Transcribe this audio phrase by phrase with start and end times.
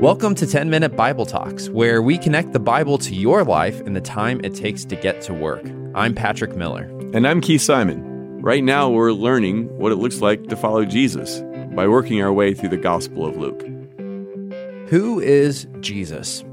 [0.00, 3.92] Welcome to 10 Minute Bible Talks, where we connect the Bible to your life in
[3.92, 5.62] the time it takes to get to work.
[5.94, 6.84] I'm Patrick Miller.
[7.12, 8.40] And I'm Keith Simon.
[8.40, 11.42] Right now, we're learning what it looks like to follow Jesus
[11.74, 13.60] by working our way through the Gospel of Luke.
[14.88, 16.44] Who is Jesus?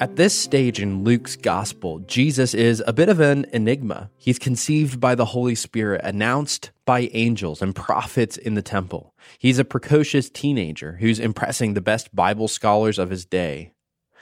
[0.00, 4.10] At this stage in Luke's gospel, Jesus is a bit of an enigma.
[4.16, 9.12] He's conceived by the Holy Spirit, announced by angels and prophets in the temple.
[9.40, 13.72] He's a precocious teenager who's impressing the best Bible scholars of his day.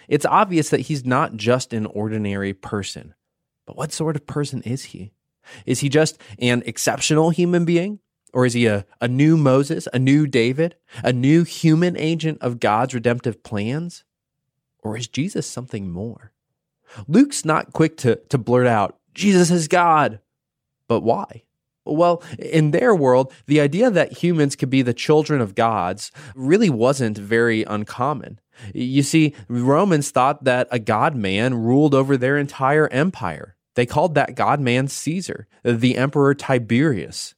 [0.09, 3.15] It's obvious that he's not just an ordinary person.
[3.67, 5.13] But what sort of person is he?
[5.67, 7.99] Is he just an exceptional human being?
[8.33, 12.61] Or is he a, a new Moses, a new David, a new human agent of
[12.61, 14.05] God's redemptive plans?
[14.87, 16.31] Or is Jesus something more?
[17.09, 20.21] Luke's not quick to, to blurt out, Jesus is God.
[20.87, 21.43] But why?
[21.85, 26.71] Well, in their world, the idea that humans could be the children of gods really
[26.71, 28.41] wasn't very uncommon.
[28.73, 33.57] You see, Romans thought that a God man ruled over their entire empire.
[33.75, 37.35] They called that God man Caesar, the Emperor Tiberius.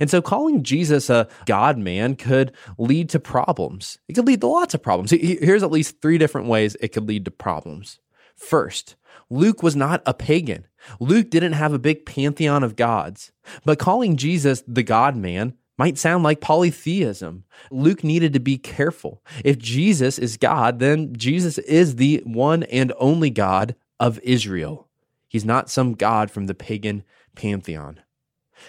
[0.00, 3.98] And so calling Jesus a God man could lead to problems.
[4.08, 5.10] It could lead to lots of problems.
[5.10, 7.98] Here's at least three different ways it could lead to problems.
[8.36, 8.96] First,
[9.30, 10.66] Luke was not a pagan.
[11.00, 13.32] Luke didn't have a big pantheon of gods.
[13.64, 17.44] But calling Jesus the God man might sound like polytheism.
[17.70, 19.22] Luke needed to be careful.
[19.44, 24.88] If Jesus is God, then Jesus is the one and only God of Israel.
[25.28, 27.04] He's not some God from the pagan
[27.36, 28.00] pantheon.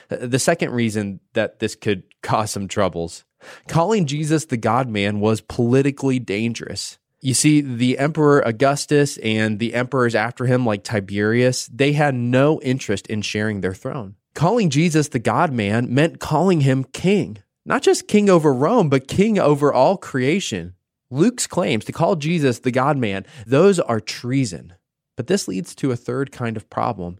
[0.10, 3.26] The second reason that this could cause some troubles
[3.68, 6.98] calling Jesus the God man was politically dangerous.
[7.22, 12.62] You see, the Emperor Augustus and the emperors after him, like Tiberius, they had no
[12.62, 14.16] interest in sharing their throne.
[14.36, 19.08] Calling Jesus the God man meant calling him king, not just king over Rome, but
[19.08, 20.76] king over all creation.
[21.12, 24.74] Luke's claims to call Jesus the God man, those are treason.
[25.18, 27.20] But this leads to a third kind of problem.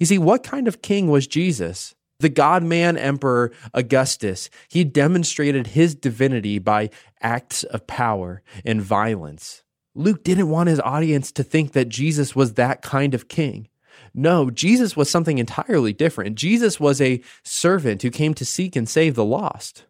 [0.00, 1.94] You see, what kind of king was Jesus?
[2.20, 6.90] The God man emperor Augustus, he demonstrated his divinity by
[7.20, 9.62] acts of power and violence.
[9.94, 13.68] Luke didn't want his audience to think that Jesus was that kind of king.
[14.12, 16.34] No, Jesus was something entirely different.
[16.34, 19.84] Jesus was a servant who came to seek and save the lost.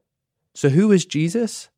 [0.55, 1.71] So, who is Jesus?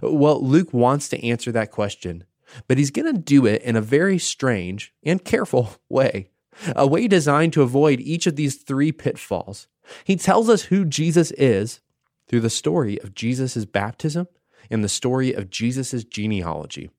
[0.00, 2.24] Well, Luke wants to answer that question,
[2.68, 6.30] but he's going to do it in a very strange and careful way,
[6.74, 9.68] a way designed to avoid each of these three pitfalls.
[10.04, 11.80] He tells us who Jesus is
[12.28, 14.28] through the story of Jesus' baptism
[14.70, 16.90] and the story of Jesus' genealogy.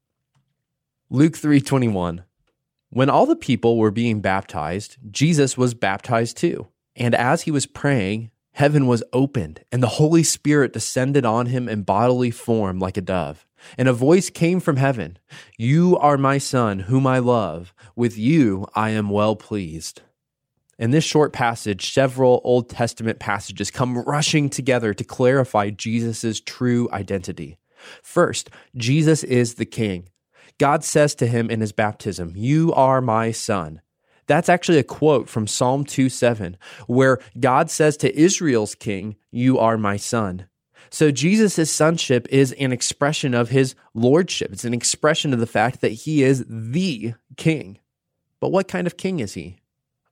[1.10, 2.24] Luke 3:21
[2.90, 6.68] When all the people were being baptized, Jesus was baptized too.
[6.96, 11.68] And as he was praying, heaven was opened, and the Holy Spirit descended on him
[11.68, 13.46] in bodily form like a dove.
[13.78, 15.18] And a voice came from heaven
[15.58, 17.74] You are my Son, whom I love.
[17.96, 20.02] With you I am well pleased.
[20.78, 26.90] In this short passage, several Old Testament passages come rushing together to clarify Jesus' true
[26.92, 27.58] identity.
[28.04, 30.10] First, Jesus is the king.
[30.58, 33.82] God says to him in his baptism, You are my son.
[34.28, 39.58] That's actually a quote from Psalm 2 7, where God says to Israel's king, You
[39.60, 40.48] are my son.
[40.90, 44.52] So Jesus' sonship is an expression of his lordship.
[44.52, 47.80] It's an expression of the fact that he is the king.
[48.40, 49.58] But what kind of king is he?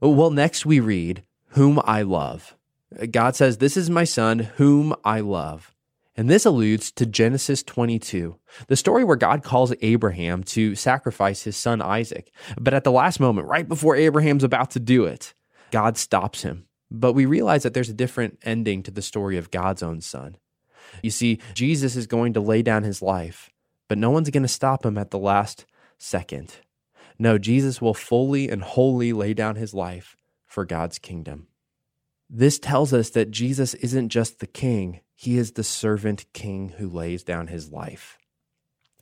[0.04, 2.58] Oh, well, next we read, Whom I love.
[3.10, 5.74] God says, This is my son, whom I love.
[6.18, 8.38] And this alludes to Genesis 22,
[8.68, 12.34] the story where God calls Abraham to sacrifice his son Isaac.
[12.60, 15.34] But at the last moment, right before Abraham's about to do it,
[15.72, 16.66] God stops him.
[16.92, 20.36] But we realize that there's a different ending to the story of God's own son.
[21.02, 23.52] You see, Jesus is going to lay down his life,
[23.88, 25.66] but no one's going to stop him at the last
[25.98, 26.58] second.
[27.20, 30.16] No, Jesus will fully and wholly lay down his life
[30.46, 31.48] for God's kingdom.
[32.30, 36.90] This tells us that Jesus isn't just the king, he is the servant king who
[36.90, 38.18] lays down his life.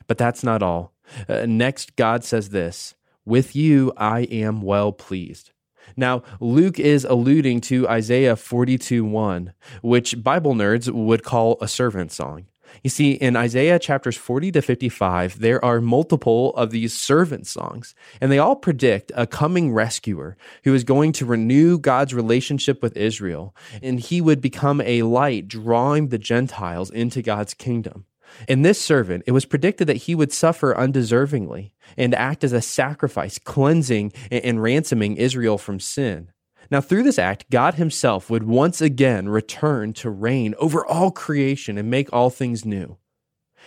[0.08, 0.94] But that's not all.
[1.28, 2.96] Uh, next, God says this
[3.26, 5.52] With you I am well pleased.
[5.96, 12.12] Now, Luke is alluding to Isaiah 42 1, which Bible nerds would call a servant
[12.12, 12.48] song.
[12.84, 17.96] You see, in Isaiah chapters 40 to 55, there are multiple of these servant songs,
[18.20, 22.98] and they all predict a coming rescuer who is going to renew God's relationship with
[22.98, 28.06] Israel, and he would become a light drawing the Gentiles into God's kingdom.
[28.48, 32.62] In this servant, it was predicted that he would suffer undeservingly and act as a
[32.62, 36.30] sacrifice, cleansing and ransoming Israel from sin.
[36.72, 41.78] Now, through this act, God himself would once again return to reign over all creation
[41.78, 42.98] and make all things new.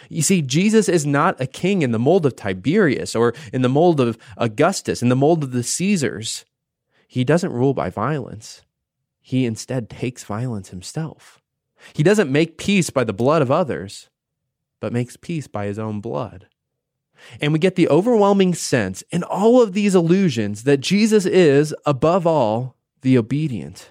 [0.08, 3.68] You see, Jesus is not a king in the mold of Tiberius or in the
[3.68, 6.46] mold of Augustus, in the mold of the Caesars.
[7.06, 8.62] He doesn't rule by violence.
[9.20, 11.40] He instead takes violence himself.
[11.92, 14.08] He doesn't make peace by the blood of others,
[14.80, 16.46] but makes peace by his own blood.
[17.40, 22.26] And we get the overwhelming sense in all of these allusions that Jesus is, above
[22.26, 23.90] all, the obedient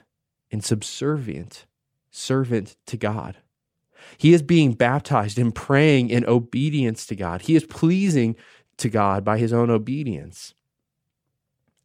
[0.51, 1.67] and subservient
[2.09, 3.37] servant to God.
[4.17, 7.43] He is being baptized and praying in obedience to God.
[7.43, 8.35] He is pleasing
[8.77, 10.55] to God by his own obedience.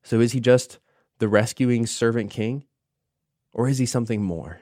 [0.02, 0.78] So is he just
[1.18, 2.64] the rescuing servant king?
[3.52, 4.60] Or is he something more?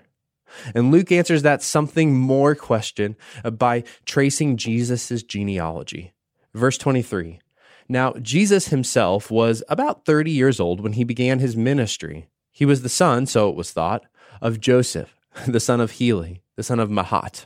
[0.74, 6.14] And Luke answers that something more question by tracing Jesus' genealogy.
[6.52, 7.38] Verse 23
[7.88, 12.28] Now, Jesus himself was about 30 years old when he began his ministry.
[12.56, 14.06] He was the son, so it was thought,
[14.40, 15.14] of Joseph,
[15.46, 17.44] the son of Heli, the son of Matthat.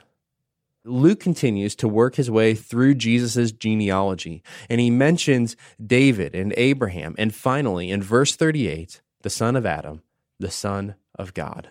[0.85, 7.17] Luke continues to work his way through Jesus' genealogy, and he mentions David and Abraham,
[7.19, 10.03] and finally, in verse 38, the son of Adam,
[10.39, 11.71] the son of God.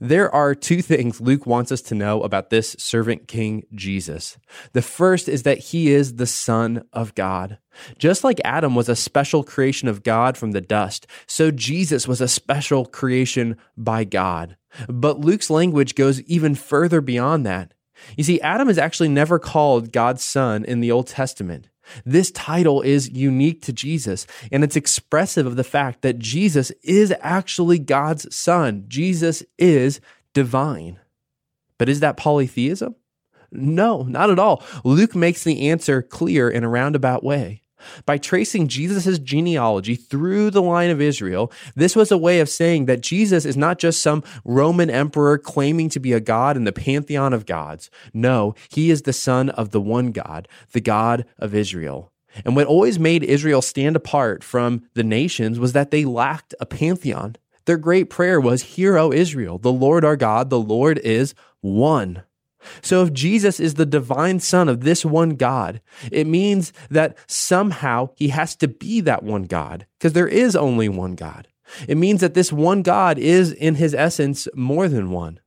[0.00, 4.38] There are two things Luke wants us to know about this servant king Jesus.
[4.72, 7.58] The first is that he is the Son of God.
[7.98, 12.20] Just like Adam was a special creation of God from the dust, so Jesus was
[12.20, 14.56] a special creation by God.
[14.88, 17.74] But Luke's language goes even further beyond that.
[18.16, 21.68] You see, Adam is actually never called God's son in the Old Testament.
[22.04, 27.14] This title is unique to Jesus, and it's expressive of the fact that Jesus is
[27.20, 28.84] actually God's son.
[28.88, 30.00] Jesus is
[30.34, 30.98] divine.
[31.78, 32.94] But is that polytheism?
[33.50, 34.62] No, not at all.
[34.84, 37.62] Luke makes the answer clear in a roundabout way.
[38.06, 42.86] By tracing Jesus' genealogy through the line of Israel, this was a way of saying
[42.86, 46.72] that Jesus is not just some Roman emperor claiming to be a god in the
[46.72, 47.90] pantheon of gods.
[48.12, 52.12] No, he is the son of the one God, the God of Israel.
[52.44, 56.66] And what always made Israel stand apart from the nations was that they lacked a
[56.66, 57.36] pantheon.
[57.64, 62.22] Their great prayer was, Hear, O Israel, the Lord our God, the Lord is one.
[62.82, 68.10] So if Jesus is the divine son of this one God, it means that somehow
[68.16, 71.48] he has to be that one God because there is only one God.
[71.86, 75.40] It means that this one God is in his essence more than one.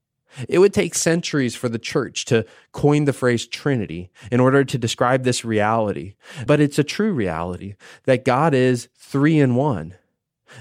[0.48, 4.78] It would take centuries for the church to coin the phrase Trinity in order to
[4.78, 6.16] describe this reality.
[6.48, 7.76] But it's a true reality
[8.06, 9.96] that God is three in one.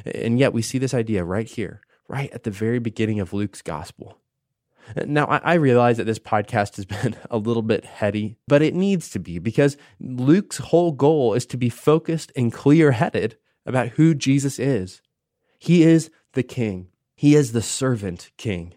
[0.05, 3.63] And yet we see this idea right here, right at the very beginning of Luke's
[3.63, 4.19] gospel.
[5.07, 9.11] Now, I realize that this podcast has been a little bit heady, but it needs
[9.11, 14.15] to be because Luke's whole goal is to be focused and clear headed about who
[14.15, 15.03] Jesus is.
[15.59, 18.75] He is the king, he is the servant king.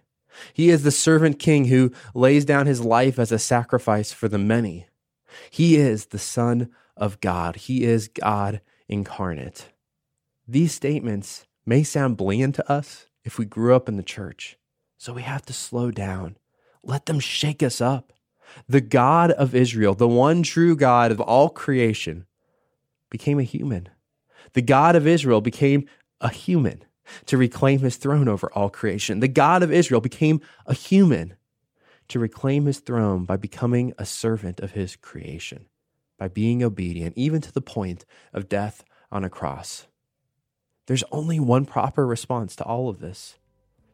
[0.52, 4.40] He is the servant king who lays down his life as a sacrifice for the
[4.40, 4.88] many.
[5.52, 7.56] He is the Son of God.
[7.56, 9.72] He is God incarnate.
[10.48, 14.58] These statements may sound bland to us if we grew up in the church.
[15.04, 16.38] So we have to slow down.
[16.82, 18.14] Let them shake us up.
[18.70, 22.26] The God of Israel, the one true God of all creation,
[23.10, 23.90] became a human.
[24.54, 25.90] The God of Israel became
[26.22, 26.86] a human
[27.26, 29.20] to reclaim his throne over all creation.
[29.20, 31.36] The God of Israel became a human
[32.08, 35.66] to reclaim his throne by becoming a servant of his creation,
[36.18, 39.86] by being obedient, even to the point of death on a cross.
[40.88, 43.38] There's only one proper response to all of this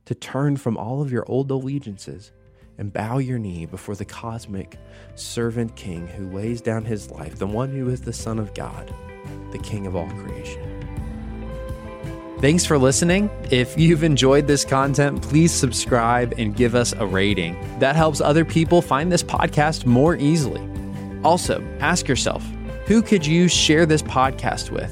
[0.10, 2.32] to turn from all of your old allegiances
[2.80, 4.80] and bow your knee before the cosmic
[5.14, 8.92] servant king who lays down his life, the one who is the Son of God,
[9.52, 10.66] the King of all creation.
[12.40, 13.30] Thanks for listening.
[13.52, 17.78] If you've enjoyed this content, please subscribe and give us a rating.
[17.78, 20.68] That helps other people find this podcast more easily.
[21.24, 22.44] Also, ask yourself
[22.88, 24.92] who could you share this podcast with?